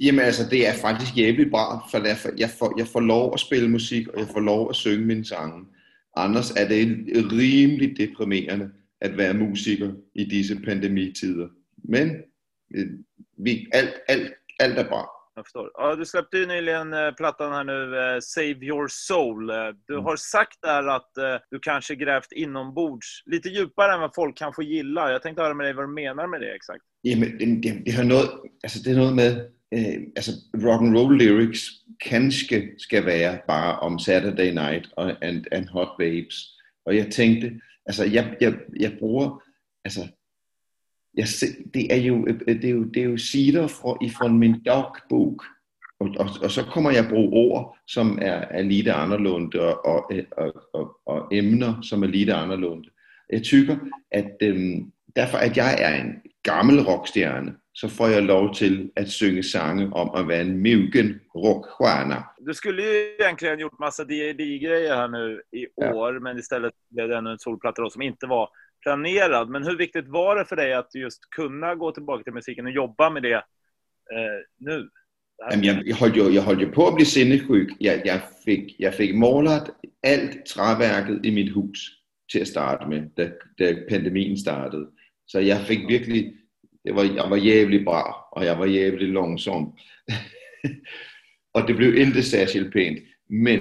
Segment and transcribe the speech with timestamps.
[0.00, 1.12] Jamen altså, det er faktisk
[1.50, 2.08] bra, for
[2.38, 5.24] jeg får, jeg får lov at spille musik, og jeg får lov at synge mine
[5.24, 5.64] sange.
[6.16, 6.86] Anders er det
[7.32, 8.70] rimelig deprimerende
[9.00, 11.48] at være musiker i disse pandemitider.
[11.76, 12.16] Men
[12.74, 12.86] øh,
[13.38, 15.06] vi, alt, alt, alt er bra.
[15.36, 15.70] Jag förstår.
[15.74, 19.50] Ja, du släppte ju nyligen eh, plattan här nu, eh, Save Your Soul.
[19.50, 19.56] Eh,
[19.86, 20.04] du mm.
[20.04, 21.10] har sagt där att
[21.50, 25.12] du kanske grävt inombords lite djupare än vad folk kan få gilla.
[25.12, 26.84] Jag tänkte höra med dig vad du menar med det exakt.
[27.02, 28.30] Jamen, det, det, det har noget,
[28.62, 31.60] altså det er noget med, eh, altså rock and roll lyrics
[32.00, 36.34] kanske ska vara bara om Saturday Night og and, and Hot Babes.
[36.86, 39.42] Och jag tänkte, altså jeg, jeg, jeg bruger,
[39.84, 40.00] altså
[41.14, 41.26] jeg,
[41.74, 45.42] det, er jo, det, er jo, det er jo sider fra, fra min dagbog,
[46.00, 49.86] og, og, og så kommer jeg at bruge ord, som er, er lidt anderledes, og,
[49.86, 52.88] og, og, og, og emner, som er lidt anderledes.
[53.30, 53.76] Jeg tykker,
[54.10, 59.08] at øhm, derfor at jeg er en gammel rockstjerne, så får jag lov till att
[59.08, 62.24] synge sange om att vara en mogen rockstjärna.
[62.38, 66.20] Du skulle ju egentligen gjort massa D&D-grejer här nu i år, ja.
[66.20, 68.48] men istället blev det ännu en solplatta då, som inte var
[68.82, 69.50] planerad.
[69.50, 72.72] Men hur viktigt var det för dig att just kunna gå tillbaka till musiken och
[72.72, 73.34] jobba med det
[74.14, 74.88] eh, nu?
[75.50, 77.76] Jamen, jeg, jeg, holdt jo, jeg holdt jo på at blive sindesyg.
[77.80, 79.70] Jeg, jeg, fik, jeg fik målet
[80.02, 81.90] alt træværket i mit hus
[82.32, 84.86] til at starte med, da, da pandemien startede.
[85.26, 86.32] Så jeg fik virkelig,
[86.84, 89.78] det var, jeg var jævlig bra, og jeg var jævlig langsom.
[91.54, 92.98] og det blev ikke særskilt pænt.
[93.30, 93.60] Men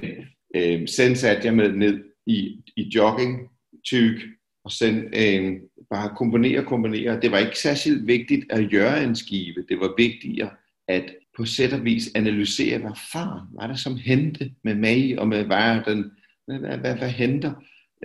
[0.55, 3.49] øh, sen satte jeg med ned i, i jogging,
[3.85, 4.21] tyk,
[4.63, 7.21] og sen øh, bare komponere, komponere.
[7.21, 9.65] Det var ikke særskilt vigtigt at gøre en skive.
[9.69, 10.49] Det var vigtigere
[10.87, 15.27] at på sæt og vis analysere, hvad far var der som hente med mig og
[15.27, 16.11] med verden.
[16.47, 17.53] Hvad, hvad, hvad, hvad henter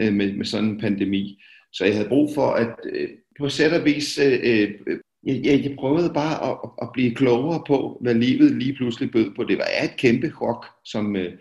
[0.01, 1.43] øh, med, med sådan en pandemi?
[1.73, 3.09] Så jeg havde brug for at øh,
[3.39, 4.99] på sæt og vis, øh, øh,
[5.29, 9.35] jeg, jeg, jeg prøvede bare at, at blive klogere på, hvad livet lige pludselig bød
[9.37, 9.45] på.
[9.45, 11.33] Det var et kæmpe chok, som, øh,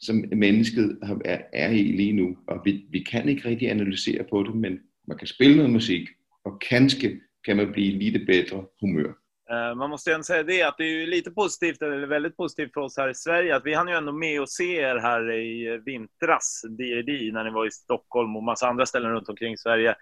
[0.00, 2.36] som mennesket er, er i lige nu.
[2.48, 4.78] Og vi, vi kan ikke rigtig analysere på det, men
[5.08, 6.08] man kan spille noget musik,
[6.44, 9.12] og kanske kan man blive lidt bedre humør.
[9.50, 12.80] Eh, man måste ändå säga det, att det är lite positivt, eller väldigt positivt för
[12.80, 15.80] oss här i Sverige, att vi hann ju ändå med och se er här i
[15.86, 19.94] vintras, D&D, när ni var i Stockholm och massa andra ställen runt omkring Sverige.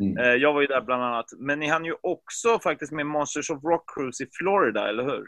[0.00, 0.18] Mm.
[0.18, 1.26] Uh, jag var ju där bland annat.
[1.38, 5.26] Men ni hann ju också faktiskt med Monsters of Rock Cruise i Florida, eller hur?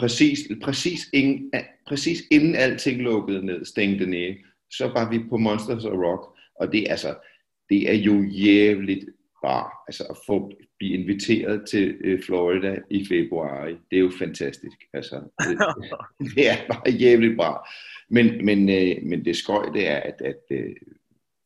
[0.00, 1.52] Præcis, præcis, ingen,
[1.88, 4.34] præcis inden alting lukkede ned, stængte ned,
[4.70, 7.14] så var vi på Monsters of Rock, og det, altså,
[7.68, 9.04] det er jo jævligt
[9.42, 13.66] bare altså at få blive inviteret til øh, Florida i februar.
[13.66, 14.76] Det er jo fantastisk.
[14.92, 15.58] Altså, det,
[16.36, 17.68] det er bare jævligt bra.
[18.08, 20.76] Men, men, øh, men det skøj, det er, at, at øh,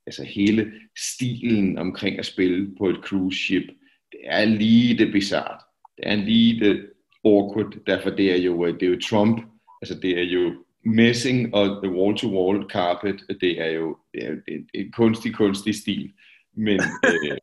[0.07, 3.65] altså hele stilen omkring at spille på et cruise ship,
[4.13, 5.61] det er lige det bizart.
[5.97, 6.87] Det er lige det
[7.25, 9.41] awkward, derfor det er jo, øh, det er jo Trump,
[9.83, 10.55] altså det er jo
[10.85, 16.13] messing og the wall-to-wall carpet, det er jo det er, en, en kunstig, kunstig stil.
[16.57, 17.39] Men øh,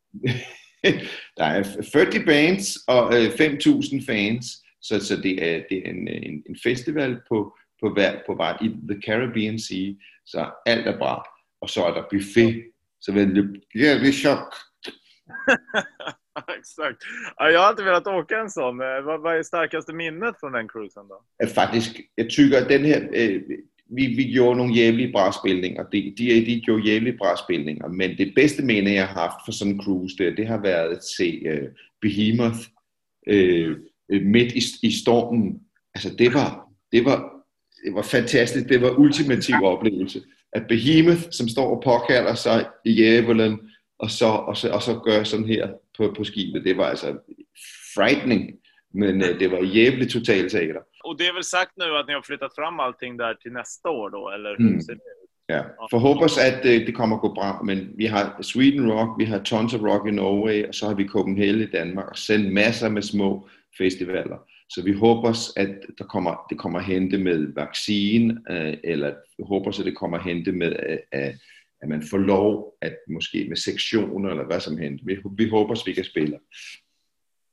[1.38, 4.46] der er 40 bands og øh, 5.000 fans,
[4.82, 8.58] så, så det er, det er en, en, en festival på, på, hver, på vej
[8.62, 9.92] i The Caribbean Sea,
[10.26, 11.39] så alt er bra.
[11.60, 12.64] Og så er der buffet,
[13.00, 14.54] så vil det blive chok.
[16.58, 16.98] Exakt.
[17.38, 18.80] Ja, jag har inte velat åka en sån.
[18.80, 21.46] Eh, vad, vad är starkaste minnet från den cruisen då?
[21.54, 23.42] Faktisk, jeg tykker, at den her, øh,
[23.90, 25.84] vi, vi gjorde nogle jævlige brætspilninger.
[25.92, 29.74] De, de, de gjorde jævlige brætspilninger, men det bedste minde, jeg har haft for sådan
[29.74, 31.68] en cruise, det, det har været at se uh,
[32.00, 32.58] Behemoth
[33.30, 33.76] uh,
[34.22, 35.60] midt i, i stormen.
[35.94, 37.18] Altså, det var, det var,
[37.84, 38.68] det var fantastisk.
[38.68, 40.20] Det var ultimativ oplevelse.
[40.52, 45.00] At Behemoth, som står og påkalder sig i djævelen, og så, og, så, og så
[45.04, 47.18] gør sådan her på, på skibet, det var altså
[47.94, 48.50] frightening,
[48.94, 50.82] men uh, det var jævligt totalt teater.
[51.04, 53.90] Och det är väl sagt nu att ni har flyttat fram allting där till nästa
[53.90, 54.80] år då, eller hur mm.
[54.80, 55.20] ser det ut?
[55.50, 59.20] Ja, for hoppas at det, det kommer at gå bra, men vi har Sweden Rock,
[59.20, 62.18] vi har Tons of Rock i Norge, og så har vi Copenhagen i Danmark, og
[62.18, 64.38] sendt masser med små festivaler.
[64.70, 69.44] Så vi håber, at der kommer, det kommer at hente med vaccin, øh, eller vi
[69.46, 70.72] håber, at det kommer at hente med,
[71.12, 71.34] at,
[71.82, 75.06] at man får lov, at måske med sektioner, eller hvad som helst.
[75.06, 76.38] Vi, vi håber, at vi kan spille.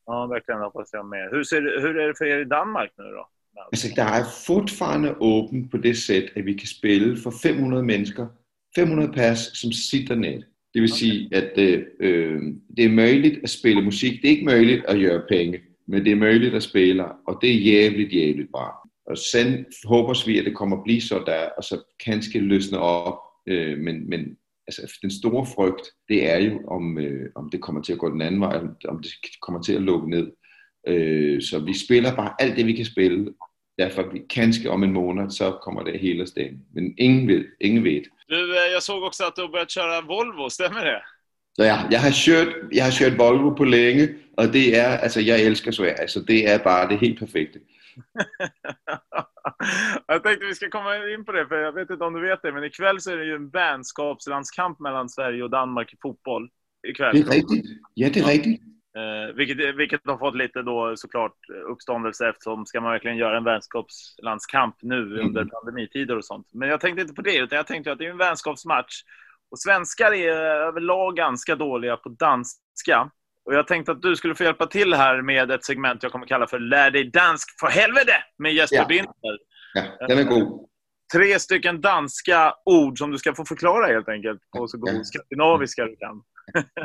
[0.10, 1.24] Ja, verkligen hoppas jag med.
[1.32, 3.24] Hur, ser, hur är det för er i Danmark nu då?
[3.72, 8.28] Altså, der er fortfarande åben på det sæt, at vi kan spille for 500 mennesker,
[8.76, 10.44] 500 pas, som sitter ned.
[10.74, 11.00] Det vil okay.
[11.00, 12.42] sige, at øh, øh,
[12.78, 14.22] det er muligt at spille musik.
[14.22, 17.50] Det er ikke muligt at gøre penge, men det er muligt at spille, og det
[17.50, 18.74] er jævligt, jævligt bare.
[19.06, 22.42] Og sen håber vi, at det kommer at blive så der, og så kan skal
[22.42, 23.20] løsne op.
[23.48, 24.38] Øh, men, men
[24.68, 28.12] altså, den store frygt, det er jo, om, øh, om det kommer til at gå
[28.12, 29.12] den anden vej, om det
[29.42, 30.32] kommer til at lukke ned.
[30.88, 33.34] Øh, så vi spiller bare alt det, vi kan spille,
[33.78, 36.60] Därför vi vi kanske om en månad så kommer det hela stämma.
[36.74, 37.46] Men ingen vet.
[37.60, 38.04] Ingen vet.
[38.30, 41.02] Du, øh, eh, jag såg också att du har börjat köra Volvo, stämmer det?
[41.60, 45.20] Så ja, jag har kört, jag har kört Volvo på länge och det är, alltså
[45.20, 47.58] jag älskar Sverige, så det är bara det helt perfekta.
[50.08, 52.42] jag tänkte vi ska komma in på det, för jag vet inte om du vet
[52.42, 56.50] det, men ikväll så är det ju en vänskapslandskamp mellan Sverige och Danmark i fotboll.
[56.88, 57.16] Ikväll.
[57.16, 57.66] Det är riktigt.
[57.94, 58.62] Ja, det är riktigt.
[58.98, 61.36] Eh, vilket, vilket har fått lite då såklart
[61.72, 65.28] uppståndelse eftersom ska man verkligen göra en vänskapslandskamp nu mm.
[65.28, 66.48] under pandemitider och sånt.
[66.54, 69.04] Men jag tänkte inte på det, utan jag tänkte att det är en vänskapsmatch.
[69.52, 70.34] Och svenskar är
[70.68, 73.12] överlag ganska dåliga på danska.
[73.46, 76.26] Och jag tänkte att du skulle få hjälpa till här med ett segment jag kommer
[76.26, 78.86] kalla för Lär dig dansk för helvete med Jesper ja.
[78.86, 79.38] Binder.
[79.74, 80.68] Ja, den är god.
[81.14, 85.04] Tre stycken danska ord som du ska få förklara helt enkelt på så god ja.
[85.04, 86.22] skandinaviska du kan.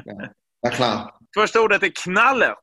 [0.04, 0.28] Ja.
[0.60, 1.14] Ja, klar.
[1.34, 2.58] Första ordet är knallet.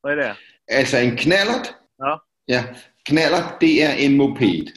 [0.00, 0.36] Vad är det?
[0.78, 1.74] Alltså en knallert?
[1.96, 2.24] Ja.
[2.44, 2.62] Ja,
[3.08, 4.68] knallert det är en moped.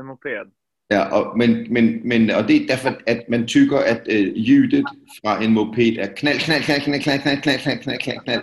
[0.00, 0.50] En moped.
[0.92, 4.84] Ja, och, men, men, men, och det är därför att man tycker att äh, ljudet
[5.20, 8.42] från en moped är knall, knall, knall, knall, knall, knall, knall, knall, knall, knall, knall.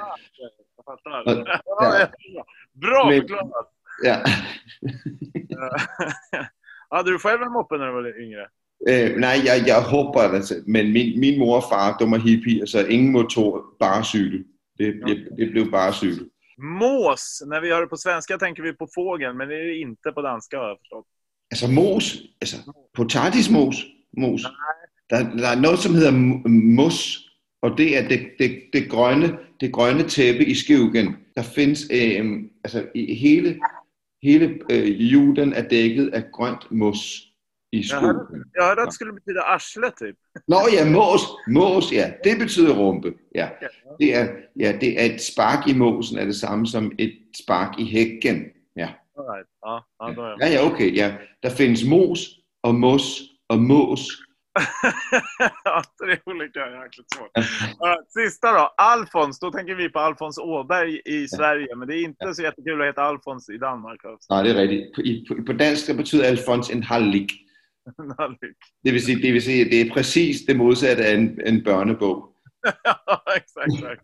[1.79, 2.07] Ja,
[2.73, 3.73] Bra förklarat!
[4.03, 4.23] Ja.
[6.89, 8.47] Hade du själv en moppe när du var yngre?
[8.89, 12.65] Øh, nej, jeg, jeg håber, altså, men min, min mor og far, de er hippier,
[12.65, 14.45] så ingen motor, bare cykel.
[14.79, 16.29] Det, det, det blev bara cykel.
[16.57, 20.11] Mås, när vi hör det på svenska tänker vi på fågeln, men det är inte
[20.11, 21.05] på danska har jag förstått.
[21.51, 22.57] Alltså mos, alltså
[22.94, 23.85] potatismos,
[24.17, 24.41] mos.
[25.09, 26.11] Der, der er noget, som hedder
[26.49, 27.29] mos,
[27.61, 31.15] og det er det, det, det, grønne, det grønne tæppe i skogen.
[31.35, 33.59] Der findes, øh, altså i hele,
[34.23, 37.27] hele øh, jorden er dækket af grønt mos
[37.71, 37.83] i
[38.57, 40.15] hörde att det skulle betyda arsle typ.
[40.47, 42.11] Nå ja, mås, mås, ja.
[42.23, 43.13] Det betyder rumpe.
[43.35, 43.49] Ja.
[43.99, 44.27] Det er,
[44.59, 48.45] ja, det er et spark i måsen er det samme som et spark i hækken.
[49.17, 49.35] Ja.
[49.35, 49.47] Right.
[49.61, 50.71] Ja, ja, ja, ja.
[50.71, 51.11] Okay, ja.
[51.41, 53.21] Der finns mos och mos
[53.53, 54.07] och mås.
[55.63, 57.31] ja, tre olika, jäkligt svårt.
[58.07, 59.39] Sista då, Alfons.
[59.39, 62.87] Då tänker vi på Alfons Åberg i Sverige, men det är inte så jättekul att
[62.87, 63.99] heta Alfons i Danmark.
[64.29, 65.27] Nej, det är riktigt.
[65.27, 67.31] På, på, på danska betyder Alfons en halvlik.
[68.83, 72.33] Det vil, sige, det vil sige, det er præcis det modsatte af en, en børnebog.
[72.85, 73.73] ja, exakt.
[73.73, 74.01] exakt.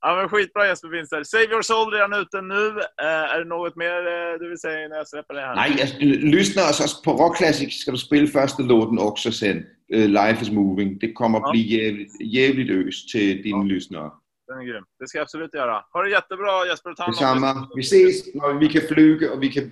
[0.00, 1.22] Ja, men skitbra Jesper Winster.
[1.24, 2.68] Save your soul redan ute nu.
[2.68, 5.54] Uh, är det något mer uh, du vill säga när jag släpper det här?
[5.54, 9.66] Nej, jag lyssnar alltså på Rock Classic ska du spela första låten också sen.
[9.94, 10.98] Uh, Life is moving.
[10.98, 11.50] Det kommer att ja.
[11.50, 13.62] bli jävligt, jävligt ös till dina ja.
[13.62, 14.10] lyssnare.
[14.46, 14.84] Den är grym.
[14.98, 15.84] Det ska jag absolut göra.
[15.92, 16.94] Ha det jättebra Jesper.
[16.94, 17.68] Ta Detsamma.
[17.74, 19.70] Vi ses när vi kan flyga och vi kan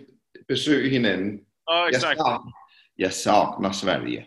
[0.49, 1.40] besöka hinanden.
[1.64, 2.20] Ja, exakt.
[2.96, 4.26] Jag saknar Sverige.